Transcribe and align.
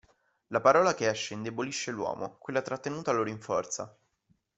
La 0.47 0.61
parola 0.61 0.95
che 0.95 1.07
esce 1.07 1.35
indebolisce 1.35 1.91
l'uomo, 1.91 2.37
quella 2.39 2.63
trattenuta 2.63 3.11
lo 3.11 3.21
rinforza. 3.21 3.95